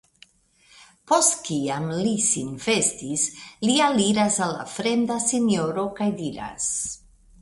[1.11, 3.27] Post kiam li sin vestis,
[3.69, 6.73] li aliras al la fremda sinjoro kaj diras.